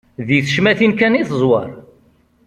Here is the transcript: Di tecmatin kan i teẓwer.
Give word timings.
Di 0.27 0.37
tecmatin 0.45 0.93
kan 0.99 1.17
i 1.21 1.23
teẓwer. 1.29 1.69